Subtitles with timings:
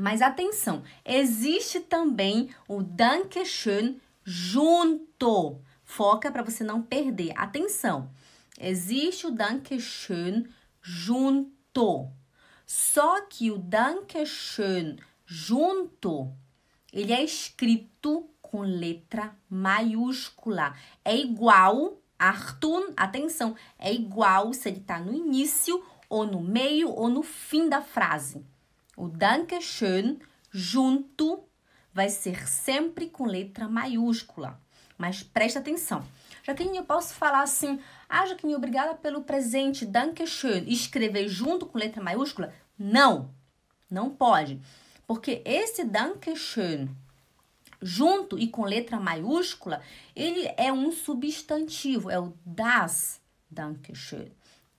[0.00, 5.60] Mas atenção, existe também o Dankeschön junto.
[5.84, 7.34] Foca para você não perder.
[7.36, 8.10] Atenção,
[8.58, 10.46] existe o Dankeschön
[10.80, 12.08] junto.
[12.64, 16.32] Só que o Dankeschön junto,
[16.90, 20.74] ele é escrito com letra maiúscula.
[21.04, 27.10] É igual, Artun, atenção, é igual se ele está no início, ou no meio, ou
[27.10, 28.42] no fim da frase.
[29.00, 30.18] O Dankeschön
[30.52, 31.42] junto
[31.90, 34.60] vai ser sempre com letra maiúscula.
[34.98, 36.06] Mas presta atenção.
[36.42, 42.02] Jaqueline, eu posso falar assim, ah, Jaqueline, obrigada pelo presente, Dankeschön, escrever junto com letra
[42.02, 42.52] maiúscula?
[42.78, 43.30] Não,
[43.90, 44.60] não pode.
[45.06, 46.90] Porque esse Dankeschön
[47.80, 49.80] junto e com letra maiúscula,
[50.14, 53.18] ele é um substantivo, é o das
[53.50, 54.30] Dankeschön.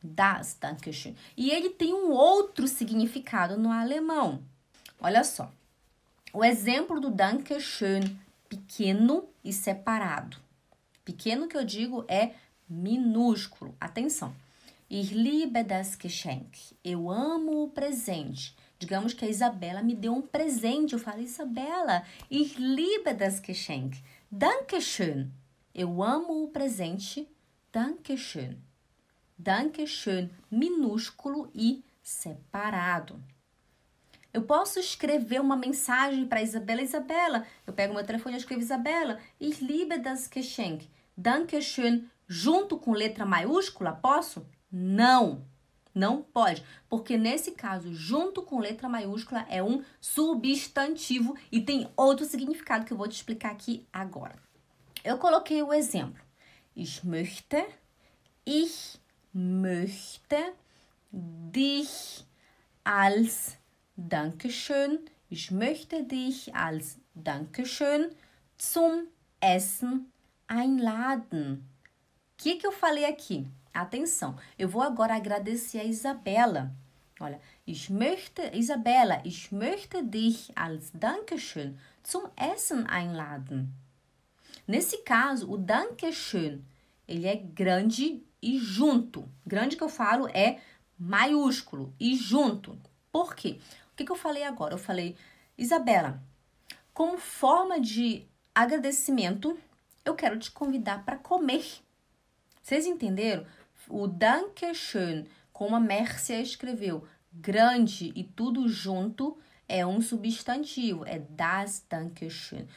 [0.03, 1.15] Das Dankeschön.
[1.37, 4.41] E ele tem um outro significado no alemão.
[4.99, 5.51] Olha só.
[6.33, 8.17] O exemplo do Dankeschön
[8.49, 10.37] pequeno e separado.
[11.05, 12.31] Pequeno que eu digo é
[12.69, 13.75] minúsculo.
[13.79, 14.33] Atenção.
[14.89, 16.75] Ich liebe das Geschenk.
[16.83, 18.55] Eu amo o presente.
[18.77, 20.93] Digamos que a Isabela me deu um presente.
[20.93, 23.97] Eu falo, Isabela, ich liebe das Geschenk.
[24.29, 25.31] Dankeschön.
[25.73, 27.27] Eu amo o presente.
[27.71, 28.57] Dankeschön.
[29.43, 33.19] Dankeschön, minúsculo e separado.
[34.31, 36.83] Eu posso escrever uma mensagem para Isabela.
[36.83, 39.17] Isabela, eu pego meu telefone e escrevo Isabela.
[39.39, 40.87] Ich liebe das Geschenk.
[41.17, 44.45] Dankeschön, junto com letra maiúscula, posso?
[44.71, 45.43] Não.
[45.93, 52.25] Não pode, porque nesse caso, junto com letra maiúscula, é um substantivo e tem outro
[52.25, 54.35] significado que eu vou te explicar aqui agora.
[55.03, 56.21] Eu coloquei o exemplo.
[56.75, 57.65] Ich möchte,
[58.45, 59.00] ich
[59.33, 60.37] möchte
[61.11, 62.25] dich
[62.83, 63.57] als
[63.95, 68.09] Dankeschön, ich möchte dich als Dankeschön
[68.57, 69.07] zum
[69.39, 70.11] Essen
[70.47, 71.67] einladen.
[72.33, 73.47] O que, que eu falei aqui?
[73.73, 76.75] Atenção, eu vou agora agradecer a Isabela.
[77.19, 83.73] Olha, ich möchte, Isabela, ich möchte dich als Dankeschön zum Essen einladen.
[84.67, 86.65] Nesse caso, o Dankeschön,
[87.07, 89.29] ele é grande e junto.
[89.45, 90.59] Grande que eu falo é
[90.97, 92.77] maiúsculo e junto.
[93.11, 93.59] Por quê?
[93.91, 94.73] O que, que eu falei agora?
[94.73, 95.15] Eu falei,
[95.57, 96.21] Isabela,
[96.93, 99.57] como forma de agradecimento,
[100.03, 101.65] eu quero te convidar para comer.
[102.61, 103.45] Vocês entenderam?
[103.87, 109.37] O Dankeschön, como a Mércia escreveu, grande e tudo junto,
[109.67, 112.67] é um substantivo, é das Dankeschön.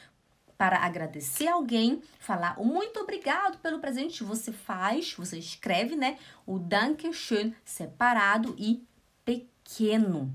[0.57, 6.17] Para agradecer alguém, falar o muito obrigado pelo presente, você faz, você escreve, né?
[6.45, 8.85] O Dankeschön separado e
[9.25, 10.33] pequeno.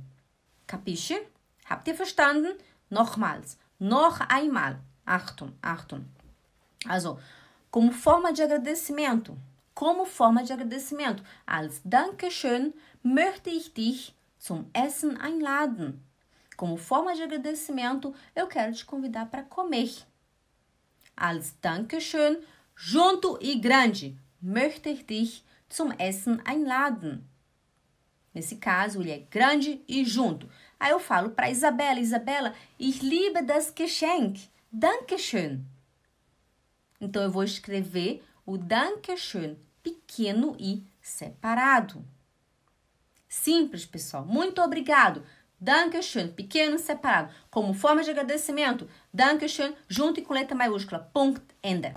[0.66, 1.26] Capisce?
[1.68, 2.56] Habt ihr verstanden?
[2.90, 3.56] Nochmals.
[3.78, 4.78] Noch einmal.
[5.06, 6.04] Achtung, Achtung.
[6.86, 7.18] Also,
[7.70, 9.36] como forma de agradecimento,
[9.74, 11.22] como forma de agradecimento.
[11.46, 16.02] Als Dankeschön möchte ich dich zum Essen einladen.
[16.60, 19.90] Como forma de agradecimento, eu quero te convidar para comer.
[21.16, 22.38] Als Dankeschön,
[22.76, 27.24] junto e grande, möchte ich dich zum Essen einladen.
[28.34, 30.50] Nesse caso, ele é grande e junto.
[30.78, 34.50] Aí eu falo para Isabela, Isabela, ich liebe das Geschenk.
[34.70, 35.64] Dankeschön.
[37.00, 42.04] Então eu vou escrever o Dankeschön pequeno e separado.
[43.30, 44.26] Simples, pessoal.
[44.26, 45.24] Muito obrigado.
[45.60, 47.30] Dankeschön, pequeno separado.
[47.50, 51.10] Como forma de agradecimento, Dankeschön, junto e com letra maiúscula.
[51.12, 51.92] Punkt, Ende.